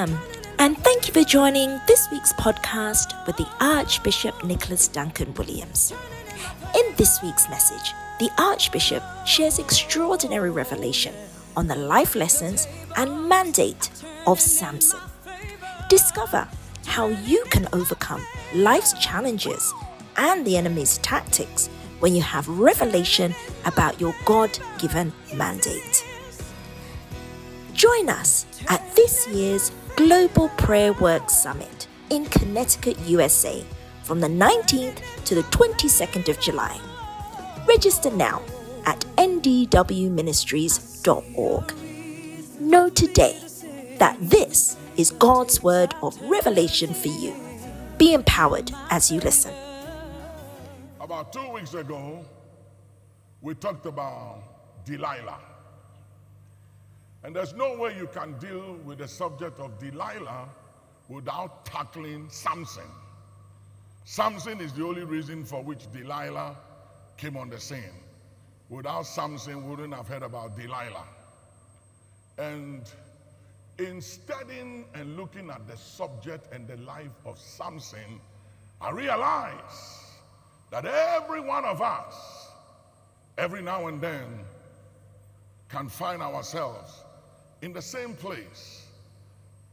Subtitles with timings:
[0.00, 0.18] Welcome,
[0.58, 5.92] and thank you for joining this week's podcast with the Archbishop Nicholas Duncan Williams.
[6.74, 11.12] In this week's message, the Archbishop shares extraordinary revelation
[11.54, 12.66] on the life lessons
[12.96, 13.90] and mandate
[14.26, 15.00] of Samson.
[15.90, 16.48] Discover
[16.86, 18.24] how you can overcome
[18.54, 19.70] life's challenges
[20.16, 23.34] and the enemy's tactics when you have revelation
[23.66, 26.06] about your God given mandate.
[27.74, 29.72] Join us at this year's
[30.06, 33.62] Global Prayer Work Summit in Connecticut, USA
[34.02, 36.80] from the 19th to the 22nd of July.
[37.68, 38.40] Register now
[38.86, 41.74] at ndwministries.org.
[42.62, 43.38] Know today
[43.98, 47.34] that this is God's word of revelation for you.
[47.98, 49.52] Be empowered as you listen.
[50.98, 52.24] About two weeks ago,
[53.42, 54.42] we talked about
[54.86, 55.49] Delilah.
[57.22, 60.48] And there's no way you can deal with the subject of Delilah
[61.08, 62.90] without tackling Samson.
[64.04, 66.56] Samson is the only reason for which Delilah
[67.16, 67.92] came on the scene.
[68.70, 71.04] Without Samson, we wouldn't have heard about Delilah.
[72.38, 72.90] And
[73.78, 78.20] in studying and looking at the subject and the life of Samson,
[78.80, 80.06] I realize
[80.70, 82.48] that every one of us,
[83.36, 84.40] every now and then,
[85.68, 87.04] can find ourselves
[87.62, 88.86] in the same place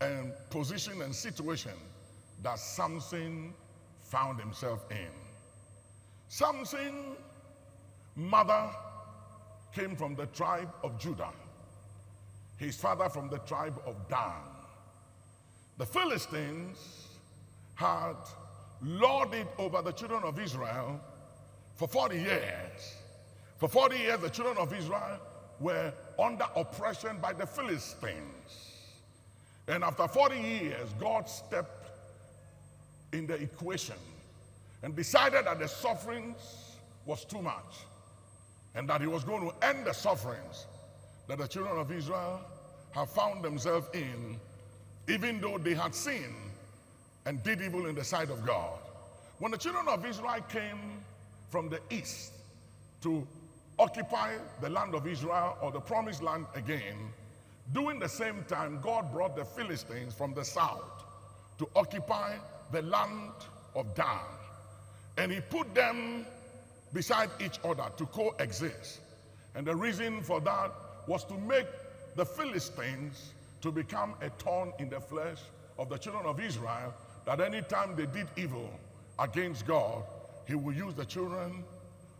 [0.01, 1.71] and position and situation
[2.43, 3.53] that Samson
[4.01, 5.11] found himself in.
[6.27, 7.15] Samson,
[8.15, 8.69] mother,
[9.73, 11.31] came from the tribe of Judah,
[12.57, 14.41] his father from the tribe of Dan.
[15.77, 17.07] The Philistines
[17.75, 18.15] had
[18.81, 20.99] lorded over the children of Israel
[21.75, 22.95] for 40 years.
[23.57, 25.19] For 40 years, the children of Israel
[25.59, 28.73] were under oppression by the Philistines.
[29.67, 31.89] And after 40 years, God stepped
[33.13, 33.95] in the equation
[34.83, 36.75] and decided that the sufferings
[37.05, 37.85] was too much
[38.75, 40.67] and that he was going to end the sufferings
[41.27, 42.41] that the children of Israel
[42.91, 44.39] have found themselves in,
[45.07, 46.35] even though they had sinned
[47.25, 48.79] and did evil in the sight of God.
[49.39, 51.03] When the children of Israel came
[51.49, 52.33] from the east
[53.01, 53.27] to
[53.79, 57.11] occupy the land of Israel or the promised land again,
[57.73, 61.03] during the same time, God brought the Philistines from the south
[61.59, 62.35] to occupy
[62.71, 63.31] the land
[63.75, 64.19] of Dan.
[65.17, 66.25] And he put them
[66.93, 69.01] beside each other to coexist.
[69.55, 70.71] And the reason for that
[71.07, 71.67] was to make
[72.15, 75.39] the Philistines to become a thorn in the flesh
[75.77, 76.93] of the children of Israel,
[77.25, 78.69] that anytime they did evil
[79.19, 80.03] against God,
[80.47, 81.63] he will use the children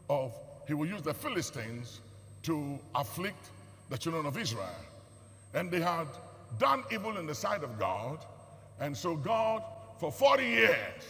[0.10, 0.34] of
[0.68, 2.02] he will use the Philistines
[2.44, 3.52] to afflict
[3.90, 4.76] the children of Israel.
[5.54, 6.08] And they had
[6.60, 8.20] done evil in the sight of God.
[8.80, 9.64] And so God,
[9.98, 11.04] for 40 years,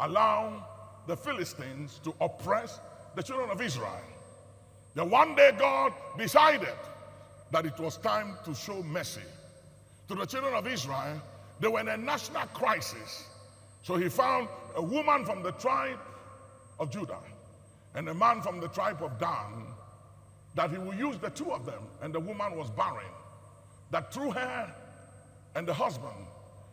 [0.00, 0.62] allowed
[1.06, 2.78] the Philistines to oppress
[3.14, 4.00] the children of Israel.
[4.94, 6.76] Then one day God decided
[7.50, 9.22] that it was time to show mercy
[10.08, 11.20] to the children of Israel.
[11.58, 13.26] They were in a national crisis.
[13.82, 15.98] So he found a woman from the tribe
[16.78, 17.18] of Judah
[17.94, 19.66] and a man from the tribe of Dan,
[20.54, 23.04] that he will use the two of them, and the woman was barren,
[23.90, 24.74] that through her
[25.54, 26.26] and the husband,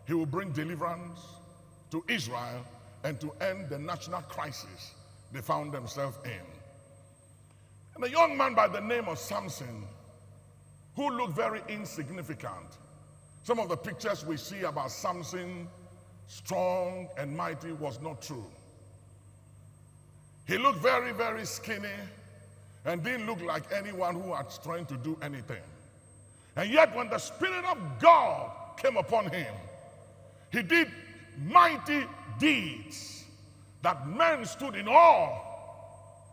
[0.08, 1.20] he will bring deliverance
[1.92, 2.66] to Israel
[3.04, 4.94] and to end the national crisis
[5.32, 6.46] they found themselves in.
[7.96, 9.86] And a young man by the name of Samson,
[10.96, 12.78] who looked very insignificant.
[13.44, 15.68] Some of the pictures we see about Samson,
[16.28, 18.46] strong and mighty, was not true.
[20.52, 21.88] He looked very, very skinny
[22.84, 25.64] and didn't look like anyone who was trying to do anything.
[26.58, 29.54] And yet, when the Spirit of God came upon him,
[30.52, 30.90] he did
[31.46, 32.06] mighty
[32.38, 33.24] deeds
[33.82, 35.40] that men stood in awe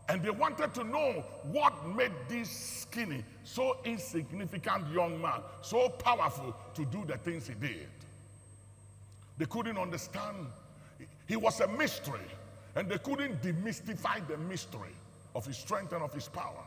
[0.08, 6.56] and they wanted to know what made this skinny, so insignificant young man so powerful
[6.74, 7.86] to do the things he did.
[9.36, 10.48] They couldn't understand.
[11.28, 12.18] He was a mystery.
[12.78, 14.94] And they couldn't demystify the mystery
[15.34, 16.62] of his strength and of his power.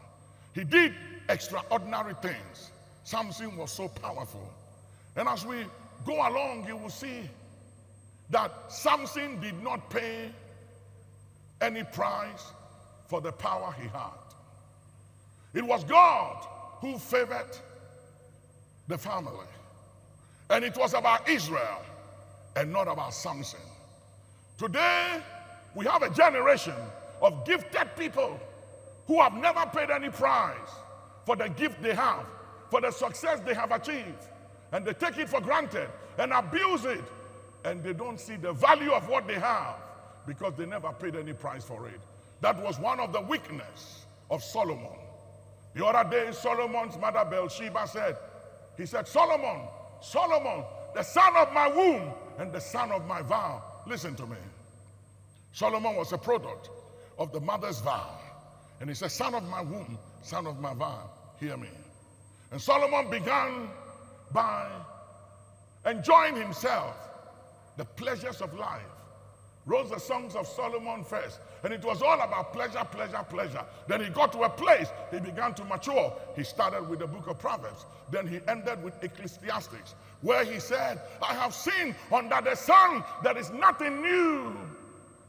[0.53, 0.93] He did
[1.29, 2.71] extraordinary things.
[3.05, 4.53] Samson was so powerful.
[5.15, 5.63] And as we
[6.05, 7.21] go along, you will see
[8.29, 10.29] that Samson did not pay
[11.61, 12.51] any price
[13.07, 14.19] for the power he had.
[15.53, 16.45] It was God
[16.81, 17.57] who favored
[18.89, 19.47] the family.
[20.49, 21.83] And it was about Israel
[22.57, 23.61] and not about Samson.
[24.57, 25.21] Today,
[25.75, 26.75] we have a generation
[27.21, 28.39] of gifted people
[29.07, 30.57] who have never paid any price
[31.25, 32.25] for the gift they have,
[32.69, 34.27] for the success they have achieved.
[34.71, 37.03] and they take it for granted and abuse it,
[37.65, 39.75] and they don't see the value of what they have
[40.25, 41.99] because they never paid any price for it.
[42.41, 44.97] That was one of the weakness of Solomon.
[45.75, 48.17] The other day, Solomon's mother Bathsheba said,
[48.77, 49.61] he said, Solomon,
[50.01, 50.63] Solomon,
[50.95, 53.61] the son of my womb and the son of my vow.
[53.85, 54.37] Listen to me.
[55.53, 56.69] Solomon was a product
[57.17, 58.17] of the mother's vow.
[58.79, 61.09] And he said, Son of my womb, son of my vow,
[61.39, 61.69] hear me.
[62.51, 63.69] And Solomon began
[64.31, 64.67] by
[65.85, 66.95] enjoying himself
[67.77, 68.81] the pleasures of life
[69.65, 71.39] wrote the songs of Solomon first.
[71.63, 73.63] And it was all about pleasure, pleasure, pleasure.
[73.87, 76.13] Then he got to a place, he began to mature.
[76.35, 77.85] He started with the book of Proverbs.
[78.09, 83.37] Then he ended with Ecclesiastes, where he said, I have seen under the sun there
[83.37, 84.55] is nothing new.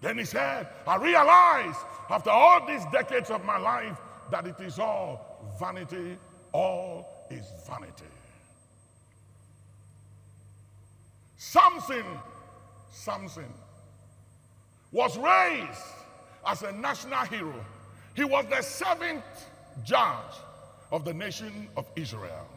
[0.02, 1.76] Then he said, I realize
[2.10, 3.96] after all these decades of my life
[4.32, 6.18] that it is all vanity,
[6.50, 8.04] all is vanity.
[11.36, 12.04] Samson,
[12.90, 13.52] Samson
[14.90, 15.80] was raised
[16.46, 17.64] as a national hero.
[18.16, 19.22] He was the seventh
[19.84, 20.34] judge
[20.90, 22.48] of the nation of Israel.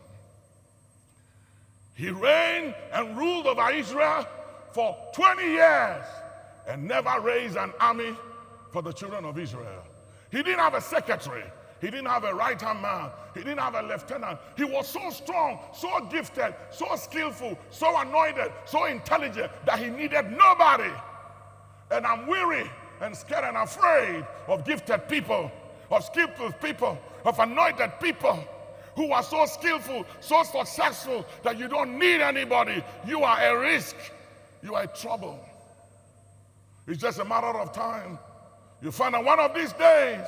[1.94, 4.28] He reigned and ruled over Israel
[4.74, 6.06] for 20 years
[6.68, 8.16] and never raised an army
[8.72, 9.84] for the children of Israel.
[10.32, 11.44] He didn't have a secretary.
[11.82, 13.10] He didn't have a right hand man.
[13.34, 14.40] He didn't have a lieutenant.
[14.58, 20.32] He was so strong, so gifted, so skillful, so anointed, so intelligent that he needed
[20.32, 20.92] nobody.
[21.92, 22.70] And I'm weary
[23.02, 25.52] and scared and afraid of gifted people,
[25.92, 28.44] of skillful people, of anointed people
[28.96, 32.84] who are so skillful, so successful that you don't need anybody.
[33.06, 33.96] You are a risk.
[34.64, 35.40] You are a trouble.
[36.88, 38.20] It's just a matter of time.
[38.82, 40.26] You find that one of these days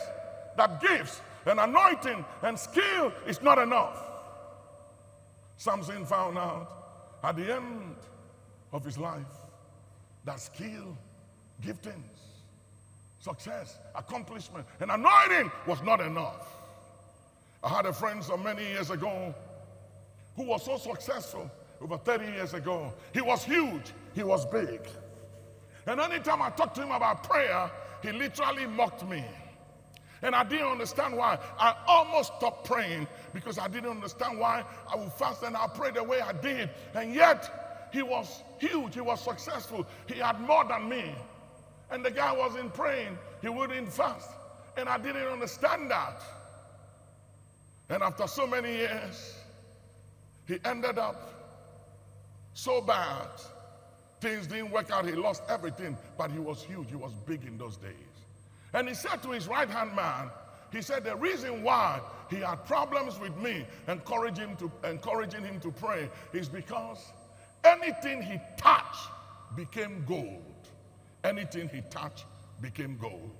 [0.55, 4.03] that gifts and anointing and skill is not enough.
[5.57, 7.95] Samson found out at the end
[8.71, 9.25] of his life
[10.25, 10.97] that skill
[11.63, 12.19] giftings,
[13.19, 16.55] success, accomplishment, and anointing was not enough.
[17.63, 19.33] I had a friend some many years ago
[20.35, 21.49] who was so successful
[21.81, 22.93] over 30 years ago.
[23.13, 24.81] He was huge, he was big.
[25.87, 27.71] And anytime I talked to him about prayer,
[28.03, 29.23] he literally mocked me.
[30.21, 31.39] And I didn't understand why.
[31.57, 35.91] I almost stopped praying because I didn't understand why I would fast and I pray
[35.91, 36.69] the way I did.
[36.93, 41.15] And yet, he was huge, he was successful, he had more than me.
[41.89, 44.29] And the guy wasn't praying, he wouldn't fast.
[44.75, 46.21] And I didn't understand that.
[47.89, 49.35] And after so many years,
[50.47, 51.33] he ended up
[52.53, 53.29] so bad.
[54.19, 55.05] Things didn't work out.
[55.05, 56.89] He lost everything, but he was huge.
[56.89, 57.93] He was big in those days.
[58.73, 60.29] And he said to his right hand man,
[60.71, 65.59] he said, The reason why he had problems with me, encouraging him to, encouraging him
[65.61, 67.11] to pray, is because
[67.63, 69.09] anything he touched
[69.55, 70.43] became gold
[71.27, 72.25] anything he touched
[72.61, 73.31] became gold.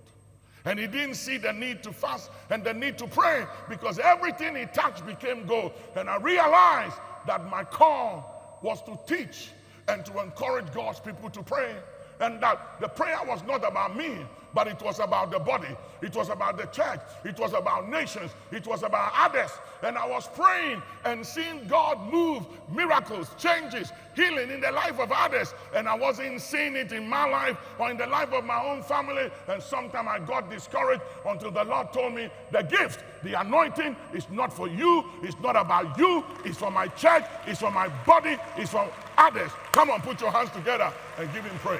[0.65, 4.56] And he didn't see the need to fast and the need to pray because everything
[4.56, 5.71] he touched became gold.
[5.95, 9.50] And I realized that my call was to teach
[9.88, 11.75] and to encourage God's people to pray.
[12.19, 14.25] And that the prayer was not about me,
[14.57, 15.68] but it was about the body.
[16.01, 17.00] It was about the church.
[17.24, 18.31] It was about nations.
[18.51, 19.51] It was about others.
[19.83, 22.43] And I was praying and seeing God move
[22.74, 25.53] miracles, changes, healing in the life of others.
[25.75, 28.81] And I wasn't seeing it in my life or in the life of my own
[28.81, 29.29] family.
[29.48, 34.27] And sometimes I got discouraged until the Lord told me the gift, the anointing is
[34.31, 35.05] not for you.
[35.22, 36.25] It's not about you.
[36.46, 37.25] It's for my church.
[37.46, 38.38] It's for my body.
[38.58, 38.89] It's for
[39.20, 39.51] others.
[39.72, 41.79] Come on, put your hands together and give him praise.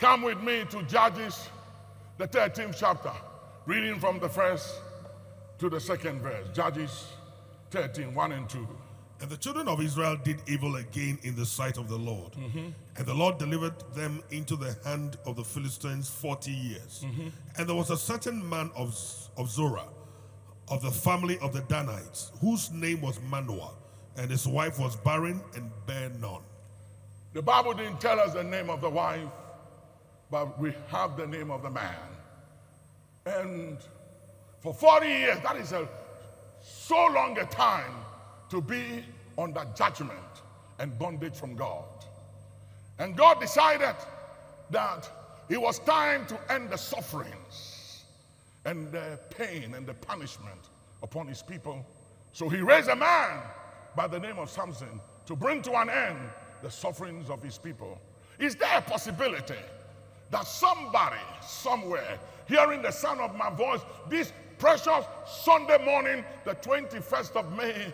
[0.00, 1.48] Come with me to Judges,
[2.18, 3.12] the 13th chapter,
[3.64, 4.80] reading from the first
[5.58, 6.48] to the second verse.
[6.52, 7.06] Judges
[7.70, 8.66] 13, 1 and 2.
[9.20, 12.32] And the children of Israel did evil again in the sight of the Lord.
[12.32, 12.70] Mm-hmm.
[12.96, 17.04] And the Lord delivered them into the hand of the Philistines 40 years.
[17.06, 17.28] Mm-hmm.
[17.56, 18.98] And there was a certain man of,
[19.36, 19.86] of Zorah,
[20.68, 23.74] of the family of the Danites, whose name was Manoah,
[24.16, 26.42] and his wife was barren and bare none.
[27.32, 29.28] The Bible didn't tell us the name of the wife,
[30.30, 31.94] but we have the name of the man.
[33.26, 33.78] And
[34.60, 35.88] for 40 years, that is a
[36.62, 37.94] so long a time
[38.50, 39.04] to be
[39.36, 40.10] under judgment
[40.78, 41.84] and bondage from God.
[42.98, 43.94] And God decided
[44.70, 45.10] that
[45.48, 48.04] it was time to end the sufferings
[48.64, 50.70] and the pain and the punishment
[51.02, 51.84] upon his people.
[52.32, 53.42] So he raised a man
[53.94, 56.18] by the name of Samson to bring to an end
[56.62, 58.00] the sufferings of his people.
[58.38, 59.54] Is there a possibility
[60.34, 65.04] that somebody somewhere hearing the sound of my voice, this precious
[65.44, 67.86] Sunday morning, the 21st of May,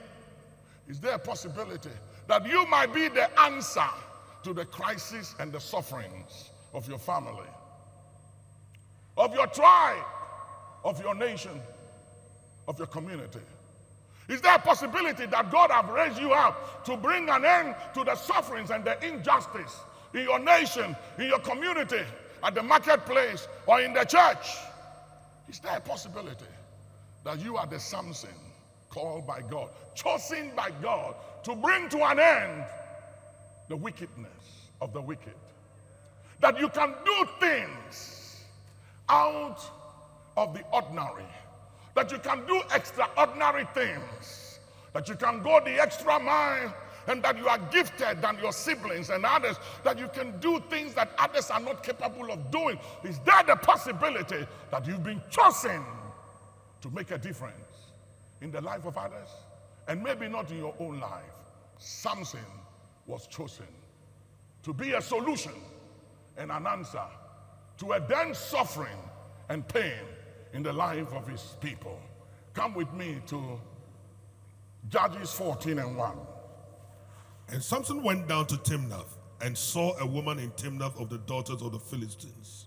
[0.88, 1.90] is there a possibility
[2.28, 3.90] that you might be the answer
[4.42, 7.46] to the crisis and the sufferings of your family,
[9.18, 10.02] of your tribe,
[10.82, 11.60] of your nation,
[12.68, 13.40] of your community?
[14.30, 18.02] Is there a possibility that God have raised you up to bring an end to
[18.02, 19.80] the sufferings and the injustice
[20.14, 22.02] in your nation, in your community,
[22.42, 24.56] at the marketplace, or in the church?
[25.48, 26.44] Is there a possibility
[27.24, 28.30] that you are the Samson
[28.88, 32.64] called by God, chosen by God to bring to an end
[33.68, 35.34] the wickedness of the wicked?
[36.40, 38.44] That you can do things
[39.08, 39.60] out
[40.36, 41.26] of the ordinary
[41.94, 44.58] that you can do extraordinary things,
[44.92, 46.74] that you can go the extra mile,
[47.06, 50.94] and that you are gifted than your siblings and others, that you can do things
[50.94, 52.78] that others are not capable of doing.
[53.04, 55.82] Is there the possibility that you've been chosen
[56.80, 57.54] to make a difference
[58.40, 59.28] in the life of others?
[59.88, 61.22] And maybe not in your own life.
[61.78, 62.40] Samson
[63.06, 63.66] was chosen
[64.62, 65.52] to be a solution
[66.36, 67.02] and an answer
[67.78, 68.98] to a then suffering
[69.48, 70.04] and pain
[70.52, 71.98] in the life of his people.
[72.52, 73.60] Come with me to
[74.88, 76.18] Judges 14 and 1.
[77.50, 81.62] And Samson went down to Timnath and saw a woman in Timnath of the daughters
[81.62, 82.66] of the Philistines.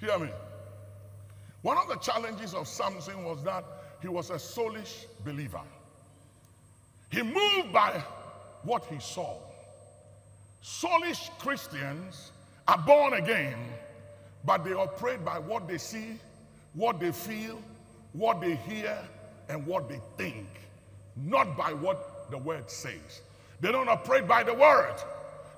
[0.00, 0.30] Hear me.
[1.62, 3.64] One of the challenges of Samson was that
[4.00, 5.60] he was a soulish believer.
[7.10, 8.02] He moved by
[8.62, 9.36] what he saw.
[10.62, 12.32] Soulish Christians
[12.66, 13.56] are born again
[14.44, 16.18] but they operate by what they see,
[16.74, 17.60] what they feel,
[18.12, 18.98] what they hear,
[19.48, 20.46] and what they think,
[21.16, 23.22] not by what the word says.
[23.60, 24.94] They don't operate by the word,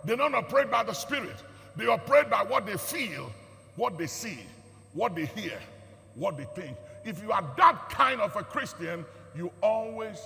[0.05, 1.43] they don't operate by the spirit.
[1.77, 3.33] They operate by what they feel,
[3.77, 4.41] what they see,
[4.93, 5.59] what they hear,
[6.15, 6.77] what they think.
[7.05, 9.05] If you are that kind of a Christian,
[9.37, 10.19] you always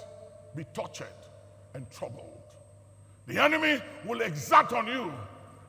[0.56, 1.06] be tortured
[1.74, 2.42] and troubled.
[3.26, 5.12] The enemy will exact on you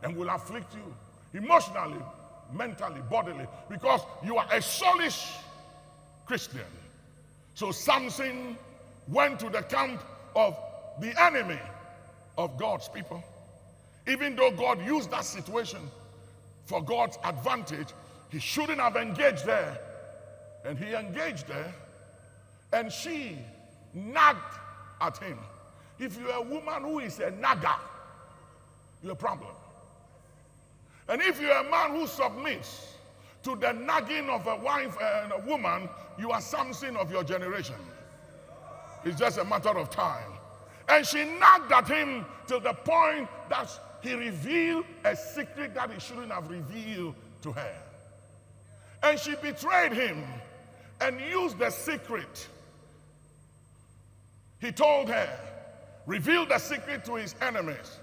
[0.03, 2.01] and will afflict you emotionally,
[2.53, 5.37] mentally, bodily, because you are a soulish
[6.25, 6.61] Christian.
[7.53, 8.57] So Samson
[9.07, 10.01] went to the camp
[10.35, 10.57] of
[10.99, 11.59] the enemy
[12.37, 13.23] of God's people.
[14.07, 15.79] Even though God used that situation
[16.65, 17.87] for God's advantage,
[18.29, 19.79] he shouldn't have engaged there.
[20.65, 21.71] And he engaged there,
[22.73, 23.37] and she
[23.93, 24.39] nagged
[24.99, 25.37] at him.
[25.99, 27.75] If you're a woman who is a nagger,
[29.03, 29.51] you're a problem.
[31.07, 32.95] And if you're a man who submits
[33.43, 35.87] to the nagging of a wife and a woman,
[36.17, 37.75] you are something of your generation.
[39.03, 40.31] It's just a matter of time.
[40.87, 43.69] And she nagged at him to the point that
[44.01, 47.75] he revealed a secret that he shouldn't have revealed to her.
[49.01, 50.23] And she betrayed him
[51.01, 52.47] and used the secret.
[54.59, 55.39] He told her,
[56.05, 57.99] revealed the secret to his enemies,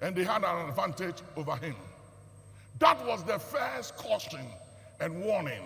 [0.00, 1.76] and they had an advantage over him.
[2.78, 4.46] That was the first caution
[5.00, 5.62] and warning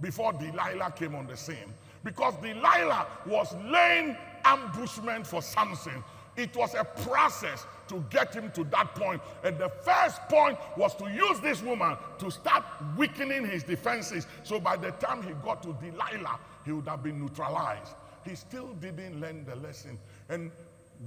[0.00, 1.74] before Delilah came on the scene.
[2.04, 6.04] Because Delilah was laying ambushment for Samson.
[6.36, 9.20] It was a process to get him to that point.
[9.42, 12.64] And the first point was to use this woman to start
[12.96, 14.26] weakening his defenses.
[14.44, 17.94] So by the time he got to Delilah, he would have been neutralized.
[18.24, 19.98] He still didn't learn the lesson.
[20.28, 20.50] And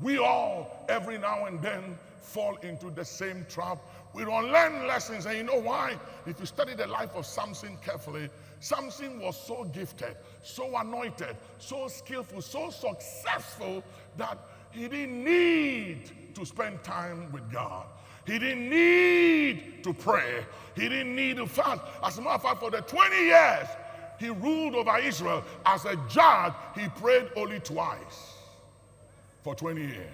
[0.01, 3.79] we all, every now and then, fall into the same trap
[4.13, 5.25] we don't learn lessons.
[5.25, 5.97] And you know why?
[6.25, 8.29] If you study the life of Samson carefully,
[8.63, 13.83] Samson was so gifted, so anointed, so skillful, so successful
[14.15, 14.37] that
[14.71, 17.87] he didn't need to spend time with God.
[18.25, 20.45] He didn't need to pray.
[20.77, 21.81] He didn't need to fast.
[22.01, 23.67] As a matter of fact, for the 20 years
[24.17, 28.37] he ruled over Israel as a judge, he prayed only twice
[29.41, 30.07] for 20 years.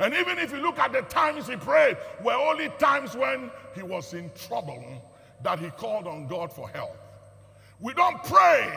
[0.00, 3.84] And even if you look at the times he prayed, were only times when he
[3.84, 4.84] was in trouble
[5.44, 7.05] that he called on God for help.
[7.80, 8.72] We don't pray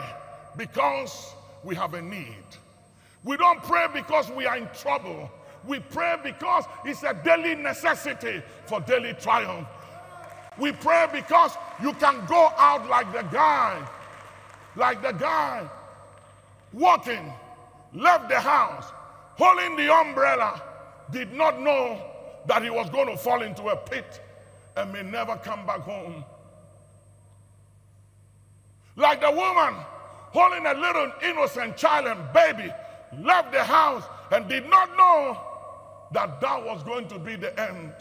[0.58, 2.46] because we have a need.
[3.24, 5.30] We don't pray because we are in trouble.
[5.66, 9.68] We pray because it's a daily necessity for daily triumph.
[10.58, 13.88] We pray because you can go out like the guy,
[14.76, 15.68] like the guy
[16.74, 17.32] walking,
[17.94, 18.86] left the house,
[19.36, 20.62] holding the umbrella,
[21.12, 22.02] did not know
[22.48, 24.22] that he was going to fall into a pit
[24.76, 26.24] and may never come back home.
[29.00, 29.76] Like the woman
[30.32, 32.72] holding a little innocent child and baby
[33.22, 35.40] left the house and did not know
[36.12, 37.94] that that was going to be the end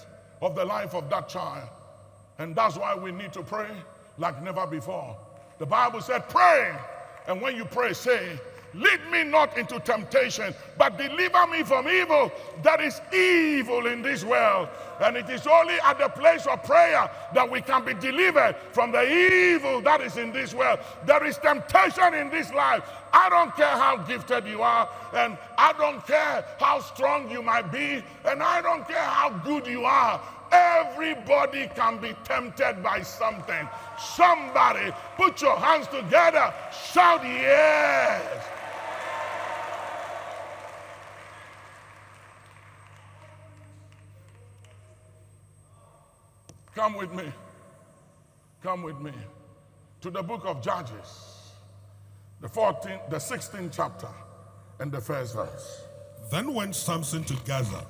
[0.43, 1.69] of the life of that child.
[2.39, 3.71] And that's why we need to pray
[4.19, 5.17] like never before.
[5.61, 6.75] The Bible said, pray.
[7.29, 8.39] And when you pray, say,
[8.75, 12.31] Lead me not into temptation, but deliver me from evil.
[12.63, 14.69] That is evil in this world.
[15.01, 18.93] And it is only at the place of prayer that we can be delivered from
[18.93, 20.81] the evil that is in this world.
[21.07, 22.83] There is temptation in this life.
[23.13, 27.73] I don't care how gifted you are, and I don't care how strong you might
[27.73, 30.21] be, and I don't care how good you are.
[30.53, 33.69] Everybody can be tempted by something.
[33.99, 36.53] Somebody put your hands together,
[36.93, 38.58] shout yes.
[46.79, 47.25] Come with me.
[48.63, 49.11] Come with me
[50.01, 51.51] to the book of Judges,
[52.41, 54.07] the 14th, the 16th chapter,
[54.79, 55.83] and the first verse.
[56.31, 57.85] Then went Samson to Gaza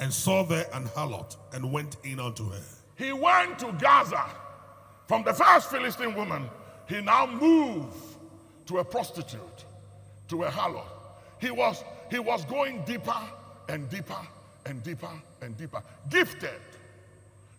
[0.00, 2.60] and saw there an harlot and went in unto her.
[2.96, 4.26] He went to Gaza
[5.06, 6.50] from the first Philistine woman.
[6.88, 8.16] He now moved
[8.66, 9.64] to a prostitute,
[10.26, 10.90] to a harlot.
[11.40, 13.22] He was, he was going deeper
[13.68, 14.26] and deeper
[14.66, 15.80] and deeper and deeper.
[16.10, 16.58] Gifted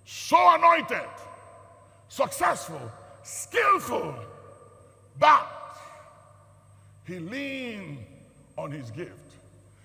[0.05, 1.09] so anointed,
[2.09, 2.91] successful,
[3.23, 4.15] skillful,
[5.19, 5.77] but
[7.05, 7.99] he leaned
[8.57, 9.11] on his gift.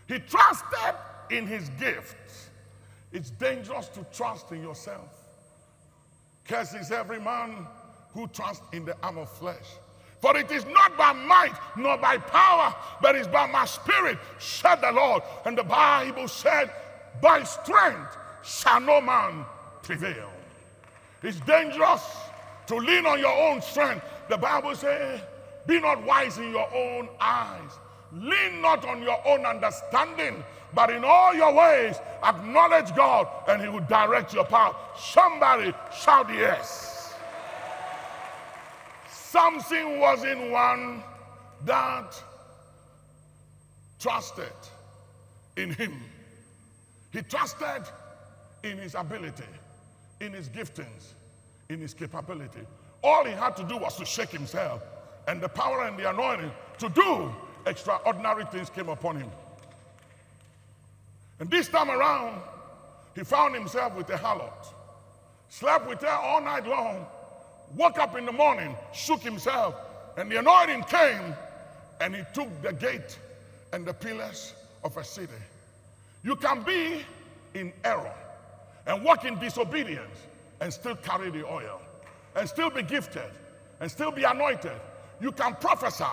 [0.06, 0.94] He trusted
[1.30, 2.16] in his gift.
[3.12, 5.08] It's dangerous to trust in yourself.
[6.44, 7.66] Curses every man
[8.12, 9.66] who trusts in the arm of flesh.
[10.20, 14.76] For it is not by might nor by power, but it's by my spirit, said
[14.76, 15.22] the Lord.
[15.44, 16.70] And the Bible said,
[17.22, 19.44] By strength shall no man
[19.82, 20.30] prevail.
[21.23, 22.02] It's dangerous
[22.66, 24.04] to lean on your own strength.
[24.28, 25.20] The Bible says,
[25.66, 27.70] Be not wise in your own eyes.
[28.12, 30.42] Lean not on your own understanding,
[30.75, 34.75] but in all your ways acknowledge God and He will direct your path.
[34.99, 37.14] Somebody shout yes.
[39.11, 41.02] Something was in one
[41.64, 42.23] that
[43.99, 44.47] trusted
[45.56, 46.00] in Him.
[47.12, 47.82] He trusted
[48.62, 49.45] in His ability
[50.21, 51.13] in his giftings,
[51.69, 52.67] in his capability.
[53.02, 54.83] All he had to do was to shake himself,
[55.26, 57.33] and the power and the anointing to do
[57.67, 59.31] extraordinary things came upon him.
[61.41, 62.41] And this time around,
[63.15, 64.73] he found himself with a harlot,
[65.49, 67.07] slept with her all night long,
[67.76, 69.75] woke up in the morning, shook himself,
[70.17, 71.35] and the anointing came,
[72.00, 73.19] and he took the gate
[73.73, 75.33] and the pillars of a city.
[76.25, 77.02] You can be
[77.54, 78.15] in error
[78.88, 80.26] and walk in disobedience
[80.60, 81.80] and still carry the oil
[82.34, 83.30] and still be gifted
[83.80, 84.72] and still be anointed.
[85.20, 86.04] You can prophesy,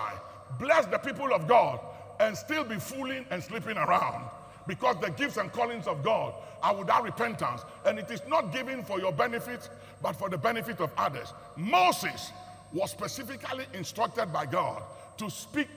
[0.60, 1.80] bless the people of God,
[2.20, 4.24] and still be fooling and sleeping around
[4.66, 8.82] because the gifts and callings of God are without repentance, and it is not given
[8.82, 9.68] for your benefit,
[10.02, 11.32] but for the benefit of others.
[11.56, 12.32] Moses
[12.72, 14.82] was specifically instructed by God
[15.18, 15.68] to speak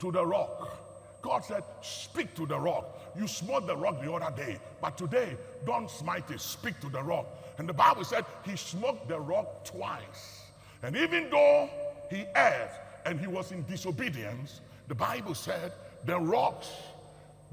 [0.00, 0.78] to the rock.
[1.22, 2.99] God said, Speak to the rock.
[3.18, 6.40] You smote the rock the other day, but today, don't smite it.
[6.40, 7.26] Speak to the rock.
[7.58, 10.44] And the Bible said he smote the rock twice.
[10.82, 11.68] And even though
[12.10, 12.70] he erred
[13.04, 15.72] and he was in disobedience, the Bible said
[16.04, 16.70] the rocks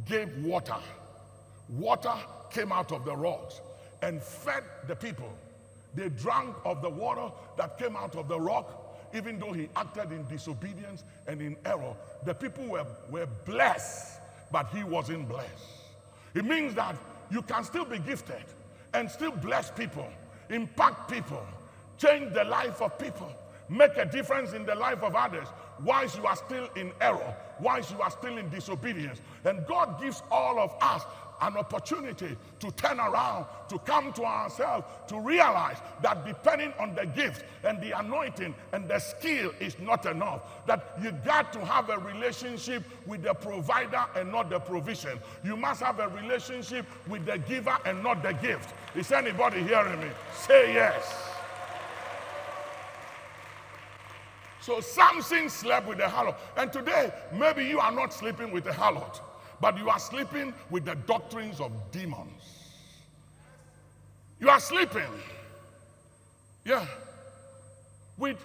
[0.06, 0.78] gave water.
[1.70, 2.14] Water
[2.50, 3.62] came out of the rocks
[4.02, 5.32] and fed the people.
[5.96, 10.12] They drank of the water that came out of the rock even though he acted
[10.12, 14.17] in disobedience and in error, the people were, were blessed,
[14.52, 15.64] but he wasn't blessed.
[16.34, 16.98] It means that
[17.30, 18.44] you can still be gifted
[18.94, 20.08] and still bless people,
[20.50, 21.46] impact people,
[21.98, 23.32] change the life of people,
[23.70, 25.48] make a difference in the life of others
[25.84, 29.22] whilst you are still in error, whilst you are still in disobedience.
[29.44, 31.04] And God gives all of us
[31.42, 37.06] an opportunity to turn around, to come to ourselves, to realize that depending on the
[37.06, 40.42] gift and the anointing and the skill is not enough.
[40.66, 45.20] That you got to have a relationship with the provider and not the provision.
[45.44, 48.74] You must have a relationship with the giver and not the gift.
[48.96, 50.08] Is anybody hearing me?
[50.34, 51.14] Say yes.
[54.62, 56.36] So Samson slept with a harlot.
[56.58, 59.22] And today, maybe you are not sleeping with a harlot
[59.60, 62.42] but you are sleeping with the doctrines of demons.
[64.40, 65.10] You are sleeping,
[66.64, 66.86] yeah,
[68.18, 68.38] with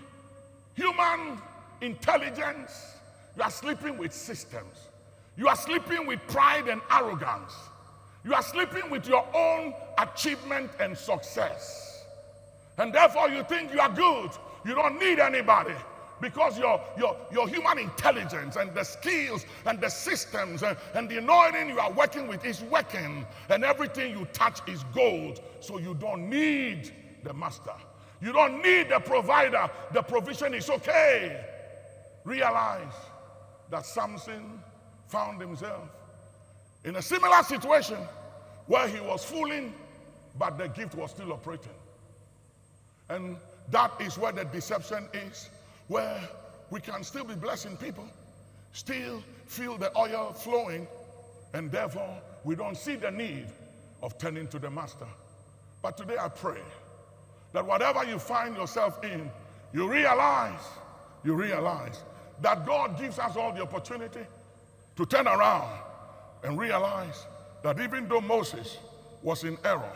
[0.75, 1.39] human
[1.81, 2.97] intelligence.
[3.37, 4.89] You are sleeping with systems.
[5.37, 7.53] You are sleeping with pride and arrogance.
[8.25, 12.05] You are sleeping with your own achievement and success.
[12.79, 14.31] And therefore, you think you are good.
[14.65, 15.75] You don't need anybody
[16.23, 21.19] because your, your, your human intelligence and the skills and the systems and, and the
[21.19, 25.95] anointing you are working with is working, and everything you touch is gold, so you
[25.95, 26.93] don't need
[27.25, 27.75] the master.
[28.23, 29.69] You don't need the provider.
[29.93, 31.45] The provision is okay.
[32.23, 32.95] Realize
[33.71, 34.63] that Samson
[35.09, 35.89] found himself
[36.85, 37.99] in a similar situation
[38.69, 39.75] where he was fooling,
[40.39, 41.75] but the gift was still operating.
[43.09, 43.37] And
[43.73, 45.51] that is where the deception is,
[45.89, 46.21] where
[46.71, 48.09] we can still be blessing people,
[48.73, 50.87] still feel the oil flowing,
[51.53, 53.47] and therefore we don't see the need
[54.03, 55.07] of turning to the master.
[55.83, 56.61] But today I pray
[57.53, 59.31] that whatever you find yourself in,
[59.73, 60.61] you realize,
[61.25, 62.03] you realize
[62.41, 64.27] that God gives us all the opportunity
[64.97, 65.79] to turn around
[66.43, 67.27] and realize
[67.63, 68.79] that even though Moses
[69.23, 69.93] was in error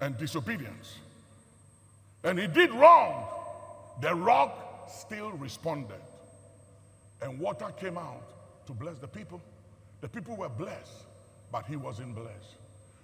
[0.00, 0.96] and disobedience,
[2.24, 3.26] and he did wrong,
[4.00, 6.00] the rock still responded.
[7.22, 9.40] And water came out to bless the people.
[10.00, 11.06] The people were blessed,
[11.50, 12.56] but he wasn't blessed.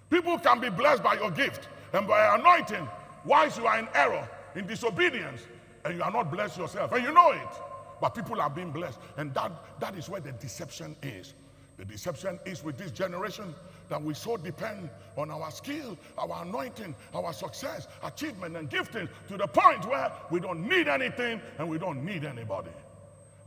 [0.09, 2.87] People can be blessed by your gift and by anointing
[3.25, 5.41] whilst you are in error, in disobedience,
[5.85, 6.91] and you are not blessed yourself.
[6.91, 7.47] And you know it.
[7.99, 8.99] But people are being blessed.
[9.17, 11.33] And that, that is where the deception is.
[11.77, 13.55] The deception is with this generation
[13.89, 19.37] that we so depend on our skill, our anointing, our success, achievement, and gifting to
[19.37, 22.71] the point where we don't need anything and we don't need anybody.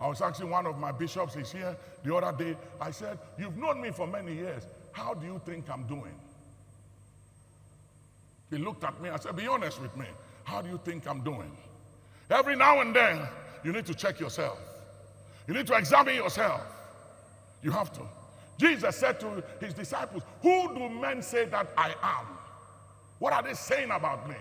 [0.01, 2.57] I was asking one of my bishops, he's here the other day.
[2.81, 4.63] I said, You've known me for many years.
[4.93, 6.15] How do you think I'm doing?
[8.51, 9.09] He looked at me.
[9.09, 10.07] I said, Be honest with me.
[10.45, 11.51] How do you think I'm doing?
[12.31, 13.21] Every now and then,
[13.65, 14.59] you need to check yourself.
[15.49, 16.61] You need to examine yourself.
[17.63, 18.03] You have to.
[18.59, 22.27] Jesus said to his disciples, Who do men say that I am?
[23.19, 24.37] What are they saying about me?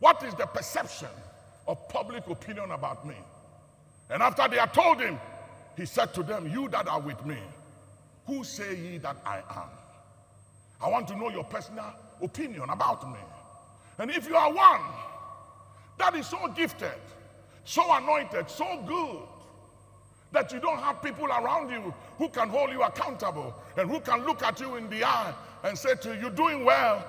[0.00, 1.08] What is the perception
[1.66, 3.16] of public opinion about me?
[4.10, 5.18] And after they had told him,
[5.76, 7.38] he said to them, You that are with me,
[8.26, 9.68] who say ye that I am?
[10.80, 13.18] I want to know your personal opinion about me.
[13.98, 14.80] And if you are one
[15.98, 16.92] that is so gifted,
[17.64, 19.18] so anointed, so good,
[20.32, 24.24] that you don't have people around you who can hold you accountable and who can
[24.24, 25.32] look at you in the eye
[25.64, 27.04] and say to you, You're doing well,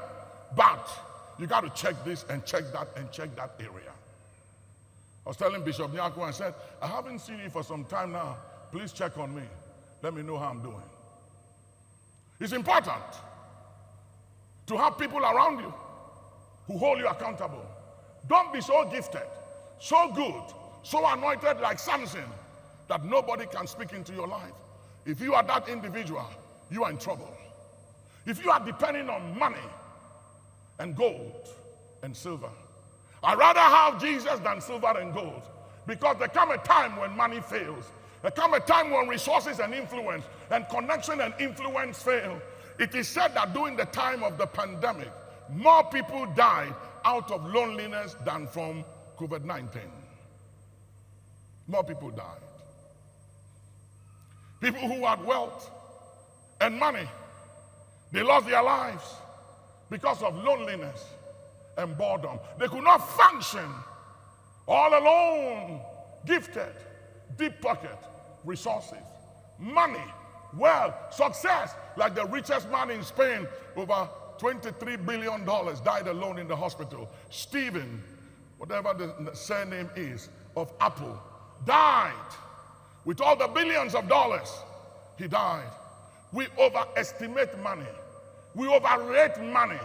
[0.55, 0.89] but
[1.37, 3.91] you got to check this and check that and check that area.
[5.25, 8.37] I was telling Bishop Nyako, I said, I haven't seen you for some time now.
[8.71, 9.43] Please check on me.
[10.01, 10.81] Let me know how I'm doing.
[12.39, 13.03] It's important
[14.67, 15.73] to have people around you
[16.67, 17.65] who hold you accountable.
[18.27, 19.27] Don't be so gifted,
[19.79, 20.41] so good,
[20.83, 22.23] so anointed like Samson
[22.89, 24.51] that nobody can speak into your life.
[25.05, 26.27] If you are that individual,
[26.69, 27.33] you are in trouble.
[28.25, 29.57] If you are depending on money
[30.79, 31.47] and gold
[32.03, 32.49] and silver,
[33.23, 35.43] I'd rather have Jesus than silver and gold
[35.87, 37.85] because there come a time when money fails.
[38.21, 42.41] There come a time when resources and influence and connection and influence fail.
[42.79, 45.11] It is said that during the time of the pandemic,
[45.51, 46.73] more people died
[47.05, 48.83] out of loneliness than from
[49.17, 49.81] COVID 19.
[51.67, 52.48] More people died.
[54.59, 55.71] People who had wealth
[56.59, 57.07] and money,
[58.11, 59.03] they lost their lives
[59.89, 61.05] because of loneliness
[61.77, 62.39] and boredom.
[62.59, 63.69] They could not function
[64.67, 65.81] all alone,
[66.25, 66.73] gifted,
[67.37, 67.97] deep pocket,
[68.43, 68.97] resources,
[69.57, 70.03] money,
[70.55, 76.55] wealth, success, like the richest man in Spain, over $23 billion, died alone in the
[76.55, 77.09] hospital.
[77.29, 78.03] Stephen,
[78.57, 81.19] whatever the surname is, of Apple,
[81.65, 82.13] died
[83.05, 84.51] with all the billions of dollars.
[85.17, 85.69] He died.
[86.31, 87.85] We overestimate money.
[88.55, 89.79] We overrate money.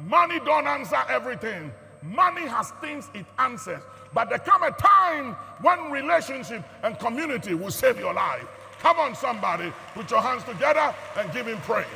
[0.00, 1.72] Money don't answer everything.
[2.02, 3.82] Money has things it answers.
[4.12, 8.46] But there come a time when relationship and community will save your life.
[8.80, 11.86] Come on, somebody, put your hands together and give him praise.